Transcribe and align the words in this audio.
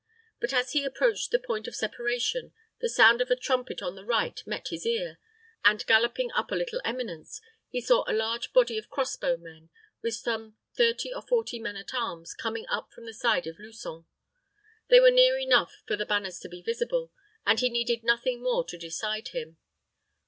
But 0.39 0.51
as 0.51 0.71
he 0.71 0.83
approached 0.83 1.29
the 1.29 1.37
point 1.37 1.67
of 1.67 1.75
separation, 1.75 2.55
the 2.79 2.89
sound 2.89 3.21
of 3.21 3.29
a 3.29 3.35
trumpet 3.35 3.83
on 3.83 3.93
the 3.93 4.03
right 4.03 4.41
met 4.47 4.69
his 4.69 4.83
ear, 4.83 5.19
and, 5.63 5.85
galloping 5.85 6.31
up 6.31 6.49
a 6.49 6.55
little 6.55 6.81
eminence, 6.83 7.39
he 7.69 7.81
saw 7.81 8.03
a 8.07 8.11
large 8.11 8.51
body 8.51 8.79
of 8.79 8.89
crossbow 8.89 9.37
men, 9.37 9.69
with 10.01 10.15
some 10.15 10.57
thirty 10.75 11.13
or 11.13 11.21
forty 11.21 11.59
men 11.59 11.77
at 11.77 11.93
arms 11.93 12.33
coming 12.33 12.65
up 12.67 12.91
from 12.91 13.05
the 13.05 13.13
side 13.13 13.45
of 13.45 13.57
Luçon. 13.59 14.07
They 14.89 14.99
were 14.99 15.11
near 15.11 15.37
enough 15.37 15.83
for 15.85 15.95
the 15.95 16.07
banners 16.07 16.39
to 16.39 16.49
be 16.49 16.63
visible, 16.63 17.11
and 17.45 17.59
he 17.59 17.69
needed 17.69 18.03
nothing 18.03 18.41
more 18.41 18.65
to 18.69 18.79
decide 18.79 19.27
him. 19.27 19.57